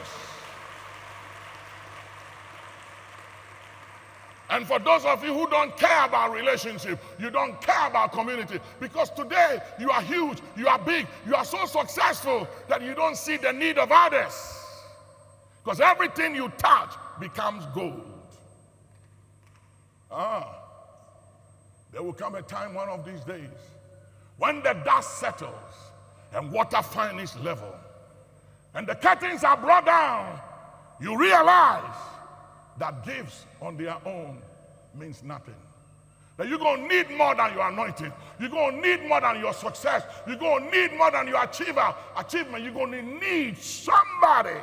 [4.50, 8.58] And for those of you who don't care about relationship, you don't care about community,
[8.80, 13.16] because today you are huge, you are big, you are so successful that you don't
[13.16, 14.34] see the need of others.
[15.62, 18.04] Because everything you touch becomes gold.
[20.10, 20.62] Ah,
[21.92, 23.50] there will come a time one of these days
[24.38, 25.52] when the dust settles
[26.32, 27.74] and water finds its level
[28.74, 30.40] and the curtains are brought down,
[31.00, 31.96] you realize
[32.78, 34.38] that gifts on their own
[34.98, 35.54] means nothing.
[36.36, 38.12] That you're going to need more than your anointing.
[38.38, 40.04] You're going to need more than your success.
[40.26, 42.62] You're going to need more than your achiever, achievement.
[42.62, 44.60] You're going to need somebody.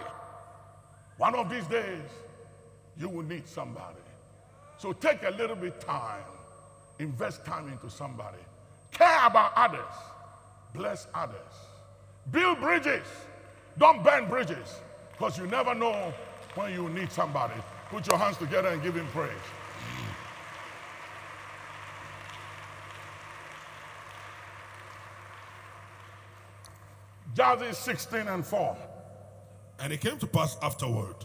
[1.18, 2.10] One of these days,
[2.98, 4.00] you will need somebody.
[4.78, 6.24] So take a little bit time,
[7.00, 8.38] invest time into somebody.
[8.92, 9.94] Care about others,
[10.74, 11.36] bless others.
[12.32, 13.06] Build bridges,
[13.78, 14.80] don't burn bridges,
[15.12, 16.14] because you never know
[16.56, 17.54] when you need somebody.
[17.90, 19.32] Put your hands together and give him praise.
[27.36, 28.78] Judges 16 and 4.
[29.82, 31.16] And it came to pass afterward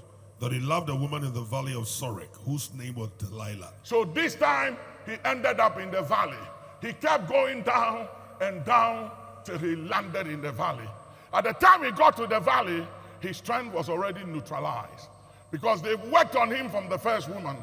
[0.41, 3.73] that he loved a woman in the valley of Sorek, whose name was Delilah.
[3.85, 6.37] So this time he ended up in the valley.
[6.83, 8.09] He kept going down
[8.41, 9.13] and down
[9.45, 10.89] till he landed in the valley.
[11.33, 12.87] At the time he got to the valley,
[13.21, 15.10] his strength was already neutralized
[15.51, 17.57] because they worked on him from the first woman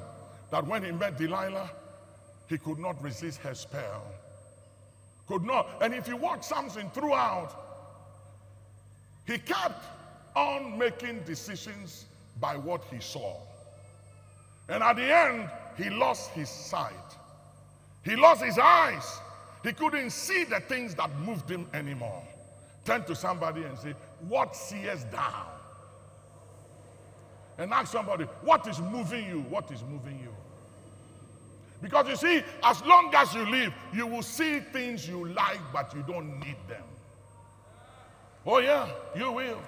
[0.51, 1.69] that when he met Delilah,
[2.47, 4.03] he could not resist her spell.
[5.27, 5.67] Could not.
[5.81, 7.53] And if you watch Samson throughout,
[9.25, 9.85] he kept
[10.35, 12.05] on making decisions
[12.39, 13.35] by what he saw.
[14.69, 16.93] And at the end, he lost his sight.
[18.03, 19.19] He lost his eyes.
[19.63, 22.23] He couldn't see the things that moved him anymore.
[22.85, 23.93] Turn to somebody and say,
[24.27, 25.47] What seest thou?
[27.57, 29.41] And ask somebody, What is moving you?
[29.49, 30.33] What is moving you?
[31.81, 35.93] Because you see, as long as you live, you will see things you like, but
[35.93, 36.83] you don't need them.
[38.45, 39.59] Oh, yeah, you will.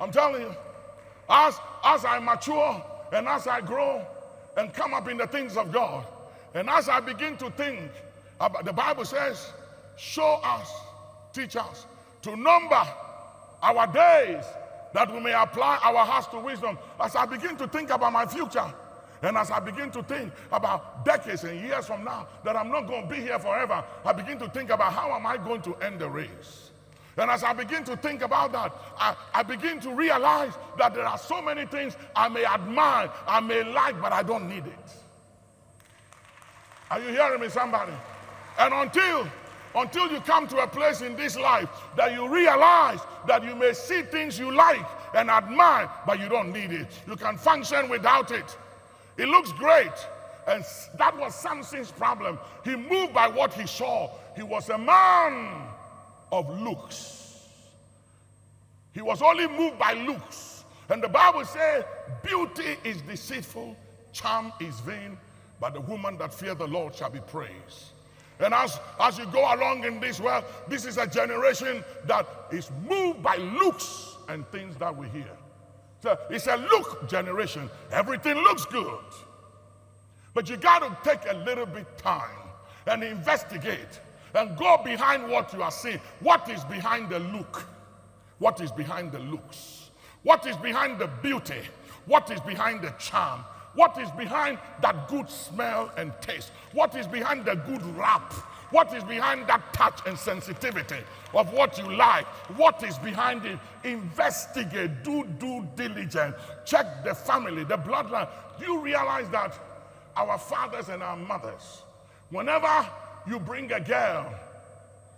[0.00, 0.54] I'm telling you.
[1.28, 4.06] As, as I mature and as I grow
[4.56, 6.06] and come up in the things of God,
[6.54, 7.90] and as I begin to think
[8.40, 9.50] about the Bible says,
[9.96, 10.72] show us,
[11.32, 11.86] teach us
[12.22, 12.82] to number
[13.62, 14.44] our days
[14.94, 16.78] that we may apply our hearts to wisdom.
[16.98, 18.72] As I begin to think about my future,
[19.20, 22.86] and as I begin to think about decades and years from now, that I'm not
[22.86, 25.74] going to be here forever, I begin to think about how am I going to
[25.76, 26.70] end the race?
[27.16, 31.06] And as I begin to think about that, I, I, begin to realize that there
[31.06, 34.90] are so many things I may admire, I may like, but I don't need it.
[36.90, 37.92] Are you hearing me, somebody?
[38.58, 39.28] And until
[39.74, 43.72] until you come to a place in this life that you realize that you may
[43.72, 46.88] see things you like and admire, but you don't need it.
[47.06, 48.56] You can function without it.
[49.16, 49.92] It looks great.
[50.46, 50.64] And
[50.98, 52.38] that was Samson's problem.
[52.64, 54.10] He moved by what he saw.
[54.36, 55.68] He was a man
[56.30, 57.48] of looks.
[58.92, 60.64] He was only moved by looks.
[60.88, 61.84] And the Bible says,
[62.22, 63.76] beauty is deceitful,
[64.12, 65.16] charm is vain,
[65.60, 67.93] but the woman that fear the Lord shall be praised.
[68.40, 72.70] And as, as you go along in this world, this is a generation that is
[72.88, 75.30] moved by looks and things that we hear.
[76.02, 77.70] So it's a look generation.
[77.92, 78.98] Everything looks good.
[80.34, 82.36] But you got to take a little bit time
[82.86, 84.00] and investigate
[84.34, 86.00] and go behind what you are seeing.
[86.20, 87.64] What is behind the look?
[88.38, 89.90] What is behind the looks?
[90.24, 91.60] What is behind the beauty?
[92.06, 93.44] What is behind the charm?
[93.74, 96.50] What is behind that good smell and taste?
[96.72, 98.32] What is behind the good rap?
[98.70, 100.98] What is behind that touch and sensitivity
[101.32, 102.26] of what you like?
[102.56, 103.58] What is behind it?
[103.84, 106.34] Investigate, do due diligence,
[106.64, 108.28] check the family, the bloodline.
[108.58, 109.58] Do you realize that
[110.16, 111.82] our fathers and our mothers,
[112.30, 112.86] whenever
[113.28, 114.32] you bring a girl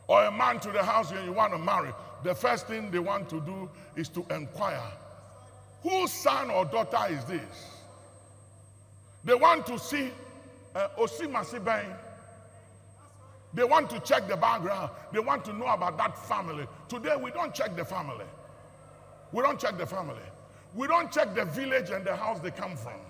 [0.09, 1.91] or a man to the house and you want to marry,
[2.25, 4.83] the first thing they want to do is to inquire
[5.83, 7.76] whose son or daughter is this?
[9.27, 10.13] They want to see
[10.75, 11.85] uh, Osimasiben.
[13.53, 14.91] They want to check the background.
[15.13, 16.67] They want to know about that family.
[16.89, 18.25] Today, we don't check the family.
[19.33, 20.23] We don't check the family.
[20.75, 23.01] We don't check the village and the house they come from.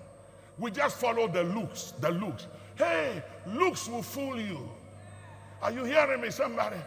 [0.57, 2.47] We just follow the looks, the looks.
[2.75, 4.67] Hey, looks will fool you.
[5.61, 6.77] Are you hearing me, somebody?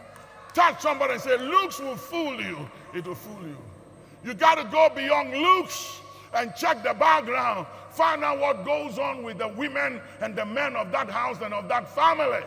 [0.54, 2.68] Touch somebody and say, looks will fool you.
[2.94, 3.56] It will fool you.
[4.24, 6.00] You got to go beyond looks
[6.34, 7.66] and check the background.
[7.90, 11.52] Find out what goes on with the women and the men of that house and
[11.52, 12.44] of that family.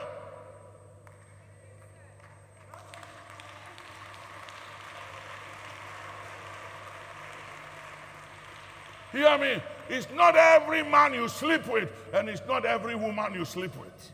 [9.12, 9.62] Hear me?
[9.89, 14.12] It's not every man you sleep with, and it's not every woman you sleep with.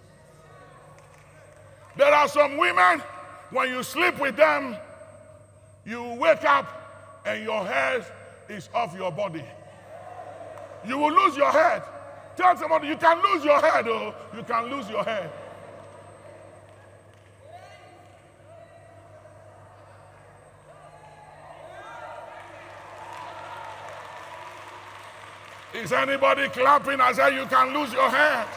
[1.96, 3.02] There are some women,
[3.52, 4.76] when you sleep with them,
[5.86, 8.06] you wake up and your hair
[8.50, 9.44] is off your body.
[10.86, 11.84] You will lose your head.
[12.36, 15.30] Tell somebody you can lose your head, oh, you can lose your head.
[25.74, 27.00] Is anybody clapping?
[27.00, 28.48] I say you can lose your head.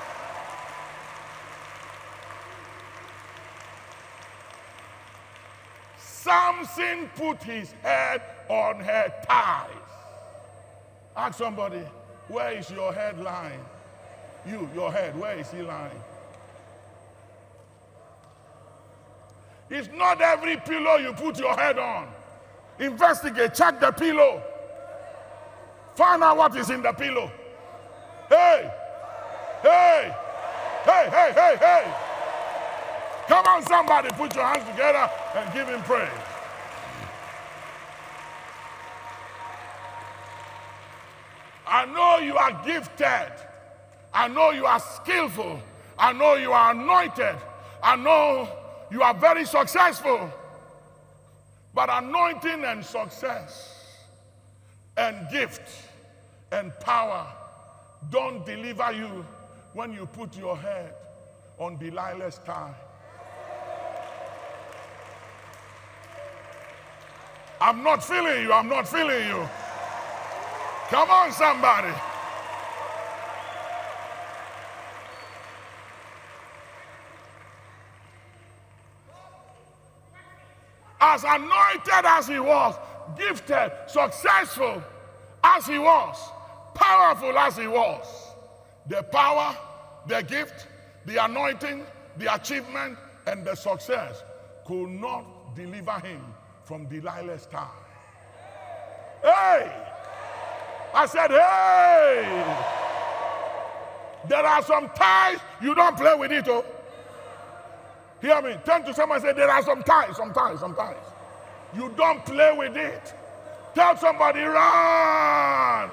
[5.98, 9.70] Samson put his head on her thighs.
[11.16, 11.82] Ask somebody,
[12.32, 13.60] where is your head lying?
[14.48, 16.00] You, your head, where is he lying?
[19.68, 22.08] It's not every pillow you put your head on.
[22.78, 24.42] Investigate, check the pillow.
[25.94, 27.30] Find out what is in the pillow.
[28.28, 28.70] Hey,
[29.62, 30.14] hey,
[30.84, 31.94] hey, hey, hey, hey.
[33.28, 36.08] Come on, somebody, put your hands together and give him praise.
[41.72, 43.32] I know you are gifted.
[44.12, 45.58] I know you are skillful.
[45.98, 47.34] I know you are anointed.
[47.82, 48.46] I know
[48.90, 50.30] you are very successful.
[51.72, 53.86] But anointing and success
[54.98, 55.62] and gift
[56.52, 57.26] and power
[58.10, 59.24] don't deliver you
[59.72, 60.92] when you put your head
[61.56, 62.74] on Delilah's thigh.
[67.62, 68.52] I'm not feeling you.
[68.52, 69.48] I'm not feeling you.
[70.88, 71.92] Come on, somebody.
[81.00, 82.76] As anointed as he was,
[83.18, 84.82] gifted, successful
[85.42, 86.16] as he was,
[86.74, 88.06] powerful as he was,
[88.86, 89.56] the power,
[90.06, 90.68] the gift,
[91.06, 91.84] the anointing,
[92.18, 94.22] the achievement, and the success
[94.66, 96.22] could not deliver him
[96.64, 97.68] from Delilah's time.
[99.22, 99.91] Hey!
[100.94, 102.82] I said, hey!
[104.28, 106.64] There are some ties you don't play with it, oh.
[108.22, 108.56] Hear me.
[108.64, 110.94] Turn to someone and say, There are some ties, some ties, some ties.
[111.74, 113.14] You don't play with it.
[113.74, 115.90] Tell somebody, run.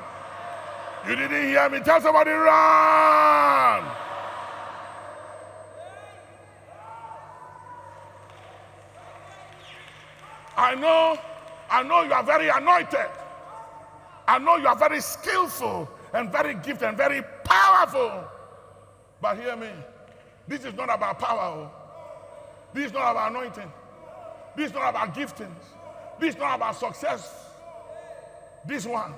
[1.07, 1.79] You didn't hear me.
[1.79, 3.83] Tell somebody, run.
[10.55, 11.17] I know,
[11.71, 13.07] I know you are very anointed.
[14.29, 18.25] I know you are very skillful and very gifted and very powerful.
[19.19, 19.71] But hear me,
[20.47, 21.41] this is not about power.
[21.41, 21.71] Oh.
[22.71, 23.71] This is not about anointing.
[24.55, 25.49] This is not about giftings.
[26.19, 27.47] This is not about success.
[28.67, 29.15] This one.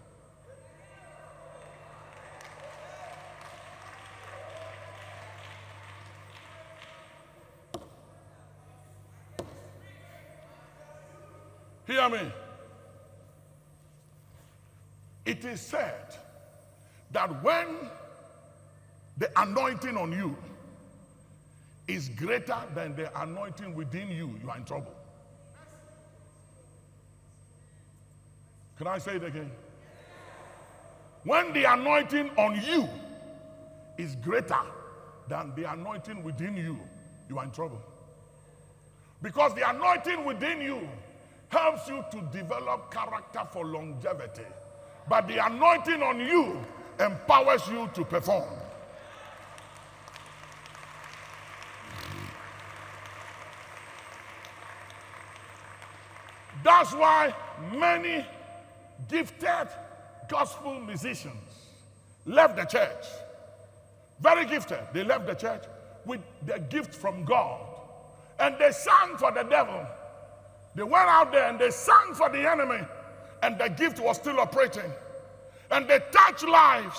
[11.87, 12.33] Hear me.
[15.25, 16.17] It is said
[17.13, 17.67] that when
[19.19, 20.37] the anointing on you
[21.87, 24.95] is greater than the anointing within you, you are in trouble.
[28.79, 29.51] Can I say it again?
[31.25, 32.89] When the anointing on you
[33.97, 34.59] is greater
[35.29, 36.79] than the anointing within you,
[37.29, 37.81] you are in trouble.
[39.21, 40.89] Because the anointing within you
[41.49, 44.47] helps you to develop character for longevity.
[45.09, 46.65] But the anointing on you
[46.99, 48.49] empowers you to perform.
[56.65, 57.35] That's why
[57.73, 58.25] many
[59.09, 59.69] gifted
[60.29, 61.35] gospel musicians
[62.25, 63.05] left the church.
[64.21, 64.79] Very gifted.
[64.93, 65.65] They left the church
[66.07, 67.61] with the gift from God.
[68.39, 69.85] And they sang for the devil.
[70.75, 72.87] They went out there and they sang for the enemy.
[73.43, 74.91] And the gift was still operating.
[75.71, 76.99] And they touched lives,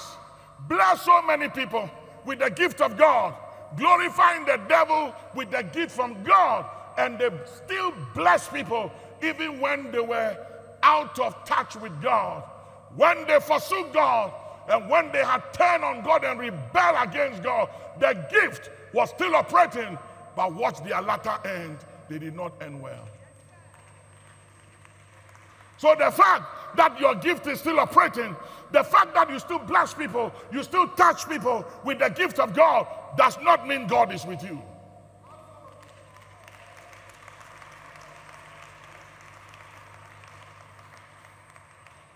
[0.67, 1.89] blessed so many people
[2.25, 3.33] with the gift of God,
[3.77, 6.65] glorifying the devil with the gift from God.
[6.97, 7.29] And they
[7.65, 10.37] still bless people even when they were
[10.83, 12.43] out of touch with God,
[12.95, 14.33] when they forsook God,
[14.69, 19.35] and when they had turned on God and rebelled against God, the gift was still
[19.35, 19.97] operating,
[20.35, 21.77] but watch their latter end,
[22.09, 23.07] they did not end well.
[25.83, 28.37] So the fact that your gift is still operating,
[28.71, 32.53] the fact that you still bless people, you still touch people with the gift of
[32.53, 34.61] God, does not mean God is with you.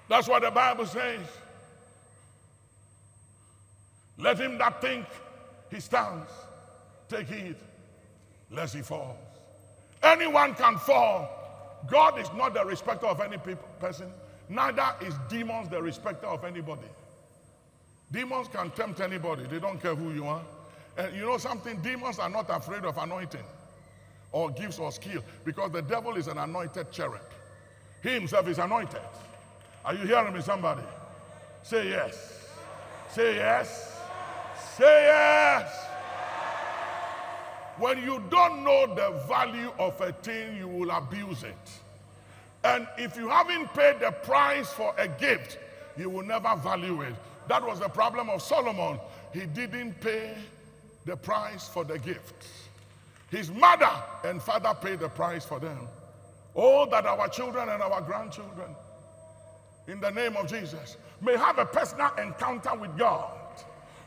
[0.08, 1.20] That's what the Bible says.
[4.18, 5.06] Let him that think
[5.70, 6.32] he stands
[7.10, 7.58] take heed
[8.50, 9.18] lest he falls.
[10.02, 11.37] Anyone can fall.
[11.86, 14.12] God is not the respecter of any people, person,
[14.50, 16.88] neither is demons the respecter of anybody.
[18.12, 20.42] Demons can tempt anybody, they don't care who you are.
[20.98, 21.80] And you know something?
[21.82, 23.44] Demons are not afraid of anointing
[24.32, 27.22] or gifts or skill because the devil is an anointed cherub.
[28.02, 29.02] He himself is anointed.
[29.86, 30.82] Are you hearing me, somebody?
[31.64, 32.48] Say yes.
[33.10, 34.00] Say yes.
[34.76, 35.88] Say yes.
[37.80, 41.72] When you don't know the value of a thing, you will abuse it.
[42.64, 45.60] And if you haven't paid the price for a gift,
[45.96, 47.14] you will never value it.
[47.48, 49.00] That was the problem of Solomon.
[49.34, 50.36] He didn't pay
[51.06, 52.48] the price for the gift.
[53.30, 53.92] His mother
[54.24, 55.88] and father paid the price for them.
[56.56, 58.76] Oh, that our children and our grandchildren
[59.88, 63.37] in the name of Jesus may have a personal encounter with God.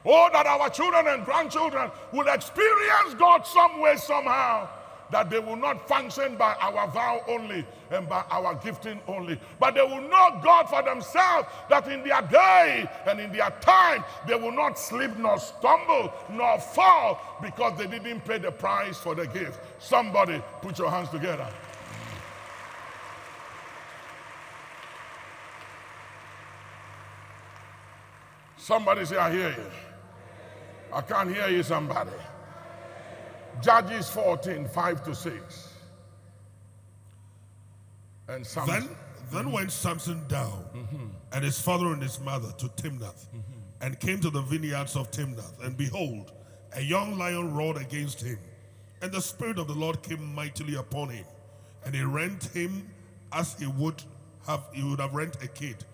[0.04, 4.68] Oh, that our children and grandchildren will experience God some way, somehow,
[5.10, 9.74] that they will not function by our vow only and by our gifting only, but
[9.74, 14.36] they will know God for themselves that in their day and in their time they
[14.36, 19.26] will not slip nor stumble nor fall because they didn't pay the price for the
[19.26, 19.60] gift.
[19.80, 21.48] Somebody put your hands together.
[28.56, 29.89] Somebody say, I hear you.
[30.92, 32.10] I can't hear you, somebody.
[33.60, 35.68] Judges 14, 5 to 6.
[38.28, 38.74] And Samson.
[38.74, 38.96] Then,
[39.32, 41.06] then went Samson down, mm-hmm.
[41.32, 43.40] and his father and his mother to Timnath, mm-hmm.
[43.82, 45.64] and came to the vineyards of Timnath.
[45.64, 46.32] And behold,
[46.74, 48.38] a young lion roared against him,
[49.02, 51.24] and the Spirit of the Lord came mightily upon him,
[51.84, 52.88] and he rent him
[53.32, 54.02] as he would
[54.46, 55.84] have he would have rent a kid,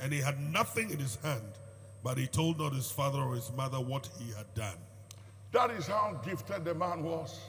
[0.00, 1.52] and he had nothing in his hand,
[2.02, 4.76] but he told not his father or his mother what he had done.
[5.52, 7.40] That is how gifted the man was.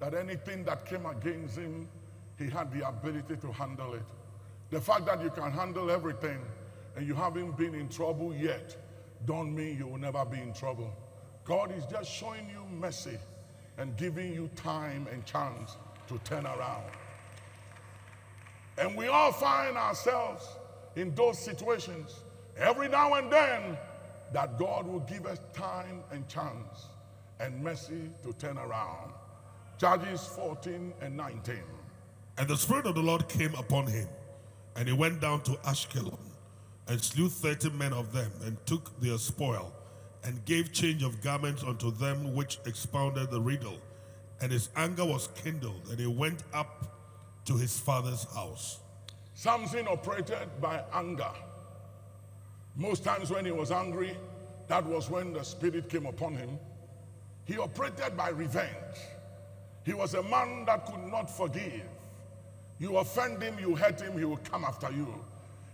[0.00, 1.88] That anything that came against him,
[2.38, 4.02] he had the ability to handle it.
[4.70, 6.38] The fact that you can handle everything
[6.96, 8.76] and you haven't been in trouble yet,
[9.24, 10.92] don't mean you will never be in trouble.
[11.44, 13.18] God is just showing you mercy
[13.78, 15.76] and giving you time and chance
[16.08, 16.84] to turn around.
[18.78, 20.46] And we all find ourselves
[20.96, 22.22] in those situations
[22.58, 23.76] every now and then
[24.32, 26.86] that God will give us time and chance
[27.40, 29.12] and mercy to turn around.
[29.78, 31.56] Judges 14 and 19.
[32.38, 34.08] And the Spirit of the Lord came upon him,
[34.74, 36.18] and he went down to Ashkelon,
[36.88, 39.72] and slew thirty men of them, and took their spoil,
[40.24, 43.78] and gave change of garments unto them which expounded the riddle.
[44.40, 48.80] And his anger was kindled, and he went up to his father's house.
[49.34, 51.32] Samson operated by anger.
[52.76, 54.16] Most times when he was angry,
[54.68, 56.58] that was when the Spirit came upon him.
[57.44, 58.98] He operated by revenge.
[59.84, 61.82] He was a man that could not forgive.
[62.78, 65.24] You offend him, you hurt him, he will come after you.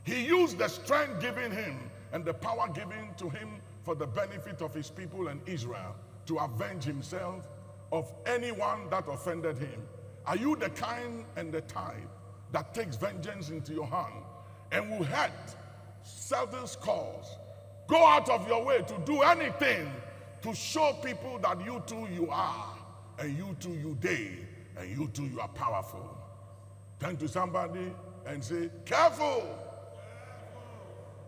[0.05, 4.63] He used the strength given him and the power given to him for the benefit
[4.63, 5.97] of his people and Israel
[6.27, 7.49] to avenge himself
[7.91, 9.83] of anyone that offended him.
[10.27, 12.09] Are you the kind and the type
[12.53, 14.25] that takes vengeance into your hand
[14.71, 15.57] and will hurt,
[16.03, 17.37] certain cause,
[17.87, 19.91] go out of your way to do anything
[20.43, 22.77] to show people that you too you are,
[23.19, 24.33] and you too you they,
[24.77, 26.17] and you too you are powerful.
[26.99, 27.93] Turn to somebody
[28.27, 29.59] and say, careful.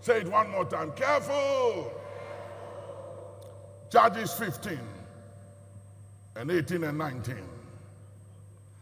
[0.00, 1.92] Say it one more time, careful.
[3.90, 4.78] Judges 15
[6.36, 7.36] and 18 and 19.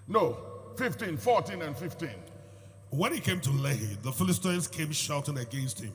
[0.08, 0.38] No,
[0.76, 2.08] 15, 14 and 15.
[2.92, 5.94] When he came to Lehi, the Philistines came shouting against him.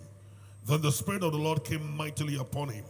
[0.65, 2.85] Then the Spirit of the Lord came mightily upon him,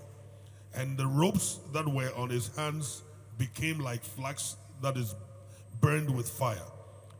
[0.74, 3.04] and the ropes that were on his hands
[3.38, 5.14] became like flax that is
[5.82, 6.72] burned with fire,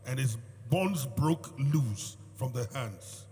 [0.06, 0.38] and his
[0.70, 3.26] bonds broke loose from the hands.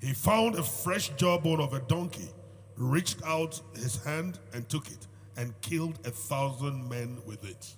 [0.00, 2.30] He found a fresh jawbone of a donkey,
[2.76, 5.06] reached out his hand and took it,
[5.36, 7.74] and killed a thousand men with it.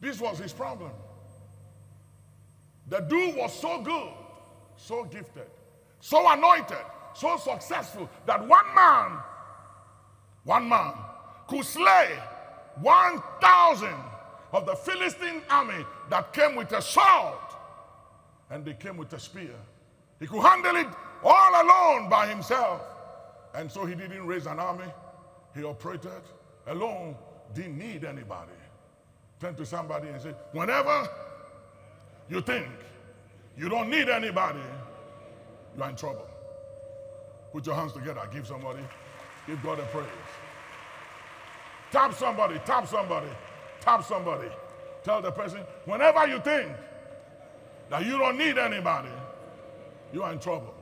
[0.00, 0.92] This was his problem.
[2.88, 4.10] The dude was so good,
[4.76, 5.46] so gifted,
[6.00, 9.18] so anointed, so successful that one man,
[10.44, 10.92] one man
[11.46, 12.18] could slay
[12.80, 13.88] 1,000
[14.52, 17.38] of the Philistine army that came with a sword
[18.50, 19.54] and they came with a spear.
[20.20, 20.86] He could handle it
[21.24, 22.82] all alone by himself.
[23.54, 24.90] And so he didn't raise an army.
[25.54, 26.22] He operated
[26.66, 27.16] alone,
[27.54, 28.52] didn't need anybody.
[29.40, 31.08] Turn to somebody and say, whenever
[32.28, 32.66] you think
[33.56, 34.60] you don't need anybody,
[35.76, 36.26] you're in trouble.
[37.52, 38.22] Put your hands together.
[38.32, 38.80] Give somebody,
[39.46, 40.06] give God a praise.
[41.90, 43.28] Tap somebody, tap somebody,
[43.80, 44.48] tap somebody.
[45.04, 46.70] Tell the person, whenever you think
[47.90, 49.10] that you don't need anybody,
[50.12, 50.74] you are in trouble.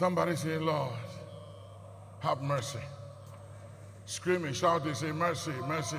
[0.00, 0.94] Somebody say, Lord,
[2.20, 2.78] have mercy.
[4.06, 5.98] Screaming, shouting, say, mercy, mercy.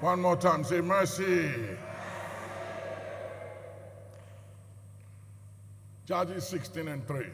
[0.00, 1.50] One more time, say, mercy.
[6.06, 7.26] Judges 16 and 3.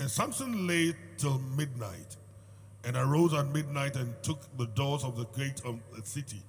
[0.00, 2.16] And Samson lay till midnight,
[2.82, 6.42] and arose at midnight and took the doors of the gate of the city,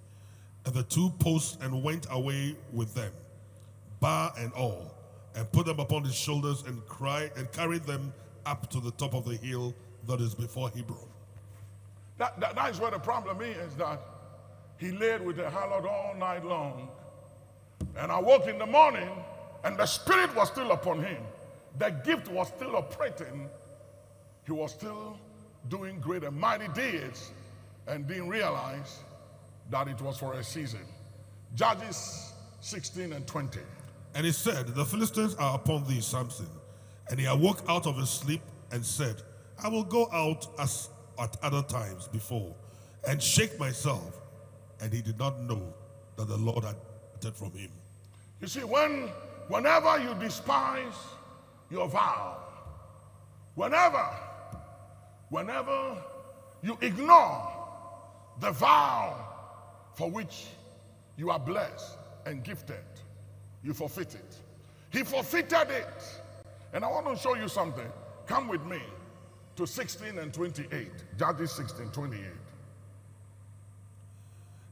[0.65, 3.11] and the two posts, and went away with them,
[3.99, 4.94] bar and all,
[5.35, 8.13] and put them upon his shoulders, and cry and carried them
[8.45, 9.75] up to the top of the hill
[10.07, 10.99] that is before Hebron.
[12.17, 13.99] That, that, that is where the problem is that
[14.77, 16.89] he laid with the harlot all night long
[17.97, 19.09] And I woke in the morning,
[19.63, 21.23] and the Spirit was still upon him.
[21.79, 23.49] The gift was still operating.
[24.45, 25.17] He was still
[25.69, 27.31] doing great and mighty deeds
[27.87, 28.99] and didn't realize
[29.71, 30.81] that it was for a season.
[31.55, 33.59] Judges 16 and 20.
[34.15, 36.47] And he said, The Philistines are upon thee, Samson.
[37.09, 38.41] And he awoke out of his sleep
[38.71, 39.21] and said,
[39.61, 40.89] I will go out as
[41.19, 42.53] at other times before
[43.07, 44.19] and shake myself.
[44.81, 45.73] And he did not know
[46.17, 46.75] that the Lord had
[47.25, 47.71] departed from him.
[48.41, 49.09] You see, when
[49.47, 50.93] whenever you despise
[51.69, 52.37] your vow,
[53.55, 54.05] whenever,
[55.29, 55.97] whenever
[56.61, 57.51] you ignore
[58.39, 59.15] the vow
[59.93, 60.47] for which
[61.17, 62.83] you are blessed and gifted,
[63.65, 64.37] you forfeit it.
[64.91, 66.21] He forfeited it.
[66.71, 67.87] And I want to show you something.
[68.27, 68.79] Come with me
[69.55, 70.89] to 16 and 28.
[71.17, 72.21] Judges 16, 28.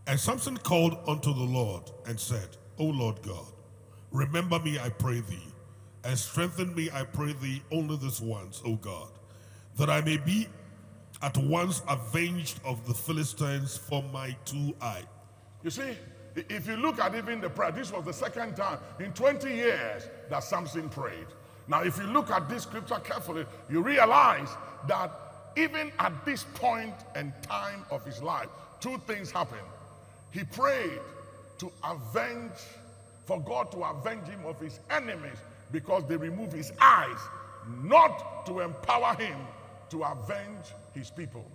[0.05, 3.47] And Samson called unto the Lord and said, O Lord God,
[4.11, 5.47] remember me, I pray thee,
[6.03, 9.09] and strengthen me, I pray thee, only this once, O God,
[9.77, 10.47] that I may be
[11.21, 15.05] at once avenged of the Philistines for my two eyes.
[15.63, 15.97] You see,
[16.36, 20.07] if you look at even the prayer, this was the second time in 20 years
[20.29, 21.27] that Samson prayed.
[21.67, 24.49] Now, if you look at this scripture carefully, you realize
[24.88, 25.11] that
[25.55, 29.61] even at this point and time of his life, two things happened.
[30.31, 30.99] He prayed
[31.59, 32.51] to avenge,
[33.25, 35.38] for God to avenge him of his enemies
[35.71, 37.17] because they removed his eyes,
[37.84, 39.38] not to empower him
[39.89, 41.45] to avenge his people,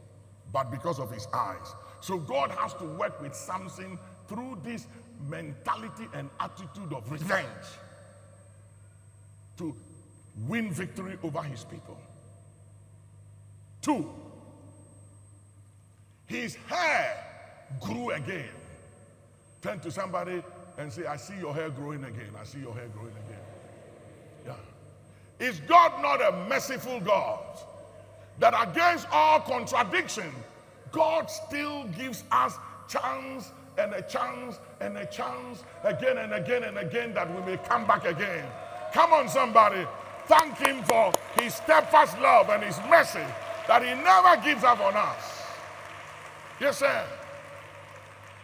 [0.53, 1.74] but because of his eyes.
[2.01, 3.99] So God has to work with Samson
[4.29, 4.87] through this
[5.29, 7.47] mentality and attitude of revenge
[9.57, 9.74] to
[10.47, 11.99] win victory over his people.
[13.81, 14.09] Two,
[16.26, 17.24] his hair
[17.81, 18.49] grew again.
[19.62, 20.43] Turn to somebody
[20.76, 22.31] and say, I see your hair growing again.
[22.41, 23.41] I see your hair growing again.
[24.47, 25.47] Yeah.
[25.47, 27.41] Is God not a merciful God?
[28.39, 30.31] That against all contradiction,
[30.93, 32.57] God still gives us
[32.89, 37.59] chance and a chance and a chance again and again and again that we may
[37.59, 38.45] come back again.
[38.93, 39.87] Come on, somebody.
[40.26, 43.24] Thank Him for His steadfast love and His mercy
[43.66, 45.43] that He never gives up on us.
[46.61, 47.05] Yes, sir.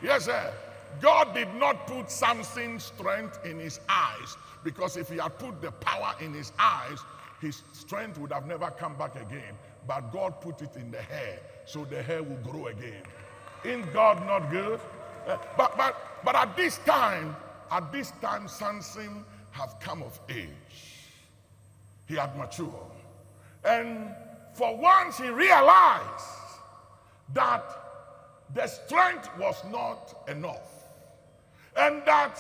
[0.03, 0.53] Yes, sir.
[1.01, 5.72] God did not put Samson's strength in his eyes because if he had put the
[5.72, 6.99] power in his eyes,
[7.41, 9.55] his strength would have never come back again.
[9.87, 13.03] But God put it in the hair so the hair will grow again.
[13.64, 14.80] In God not good?
[15.27, 17.37] But but but at this time,
[17.70, 20.49] at this time, Samson have come of age.
[22.07, 22.70] He had matured.
[23.64, 24.11] And
[24.53, 26.25] for once he realized
[27.33, 27.64] that
[28.55, 30.87] the strength was not enough.
[31.77, 32.39] And that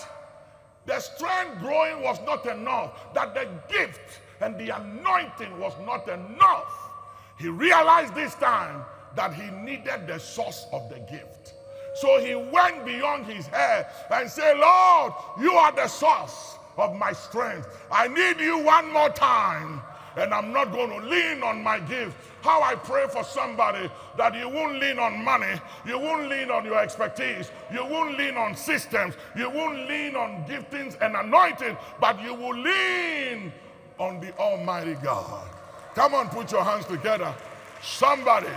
[0.86, 3.14] the strength growing was not enough.
[3.14, 6.90] That the gift and the anointing was not enough.
[7.38, 8.84] He realized this time
[9.16, 11.54] that he needed the source of the gift.
[11.94, 17.12] So he went beyond his head and said, Lord, you are the source of my
[17.12, 17.68] strength.
[17.90, 19.80] I need you one more time
[20.16, 22.16] and I'm not going to lean on my gift.
[22.42, 26.64] How I pray for somebody that you won't lean on money, you won't lean on
[26.64, 32.22] your expertise, you won't lean on systems, you won't lean on giftings and anointing, but
[32.22, 33.52] you will lean
[33.98, 35.48] on the Almighty God.
[35.94, 37.34] Come on, put your hands together,
[37.82, 38.48] somebody,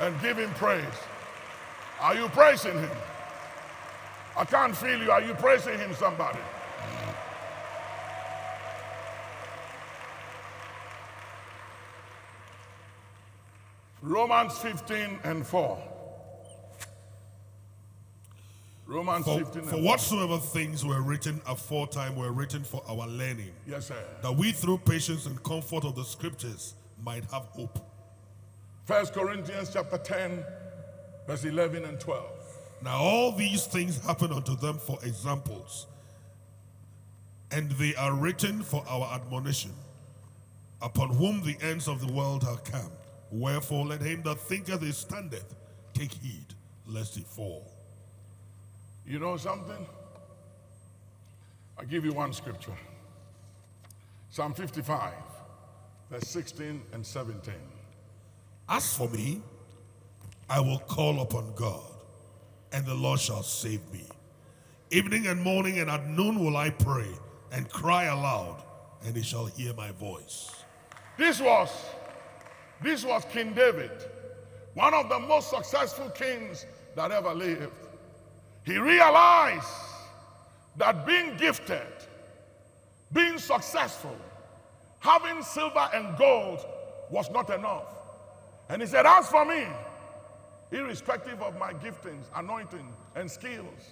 [0.00, 0.84] and give him praise.
[2.00, 2.90] Are you praising him?
[4.36, 5.10] I can't feel you.
[5.10, 6.38] Are you praising him, somebody?
[14.02, 15.78] Romans 15 and 4.
[18.86, 19.82] Romans For, 15 and for 4.
[19.84, 24.02] whatsoever things were written aforetime were written for our learning, Yes, sir.
[24.22, 26.74] that we through patience and comfort of the scriptures
[27.04, 27.78] might have hope.
[28.86, 30.42] First Corinthians chapter 10,
[31.28, 32.24] verse 11 and 12.
[32.82, 35.86] Now all these things happen unto them for examples,
[37.52, 39.72] and they are written for our admonition,
[40.80, 42.90] upon whom the ends of the world are come.
[43.30, 45.54] Wherefore let him that thinketh he standeth
[45.92, 46.46] take heed
[46.86, 47.70] lest he fall.
[49.06, 49.86] You know something?
[51.78, 52.76] I'll give you one scripture
[54.30, 55.12] Psalm 55,
[56.10, 57.52] verse 16 and 17.
[58.68, 59.42] As for me,
[60.50, 61.82] I will call upon God,
[62.72, 64.04] and the Lord shall save me.
[64.90, 67.08] Evening and morning and at noon will I pray
[67.52, 68.62] and cry aloud,
[69.04, 70.50] and he shall hear my voice.
[71.18, 71.70] This was
[72.80, 73.90] this was King David,
[74.74, 77.72] one of the most successful kings that ever lived.
[78.64, 79.66] He realized
[80.76, 81.82] that being gifted,
[83.12, 84.16] being successful,
[85.00, 86.64] having silver and gold
[87.10, 87.94] was not enough.
[88.68, 89.66] And he said, As for me,
[90.72, 93.90] irrespective of my giftings, anointing, and skills,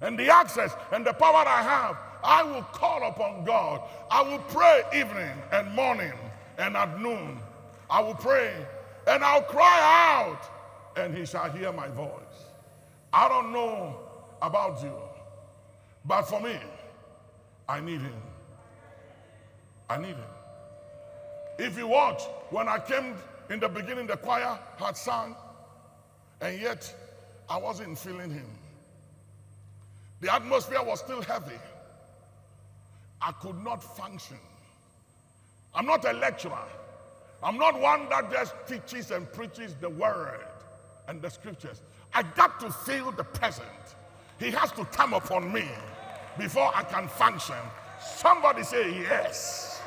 [0.00, 3.82] and the access and the power I have, I will call upon God.
[4.10, 6.12] I will pray evening and morning
[6.56, 7.38] and at noon.
[7.90, 8.54] I will pray
[9.08, 9.80] and I'll cry
[10.20, 10.40] out,
[10.96, 12.10] and he shall hear my voice.
[13.12, 13.96] I don't know
[14.42, 14.92] about you,
[16.04, 16.58] but for me,
[17.68, 18.22] I need him.
[19.88, 20.30] I need him.
[21.58, 23.14] If you watch, when I came
[23.50, 25.34] in the beginning, the choir had sung,
[26.40, 26.94] and yet
[27.48, 28.48] I wasn't feeling him.
[30.20, 31.58] The atmosphere was still heavy.
[33.20, 34.38] I could not function.
[35.74, 36.68] I'm not a lecturer.
[37.42, 40.40] I'm not one that just teaches and preaches the word
[41.06, 41.82] and the scriptures.
[42.12, 43.68] I got to feel the present.
[44.38, 45.64] He has to come upon me
[46.36, 47.56] before I can function.
[48.00, 49.77] Somebody say yes.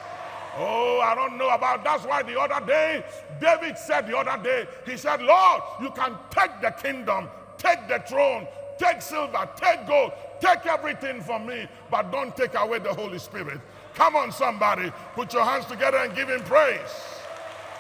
[0.58, 3.04] Oh, I don't know about that's why the other day
[3.40, 7.28] David said the other day, he said, Lord, you can take the kingdom,
[7.58, 8.48] take the throne,
[8.78, 13.60] take silver, take gold, take everything from me, but don't take away the Holy Spirit.
[13.96, 16.80] Come on, somebody, put your hands together and give him praise.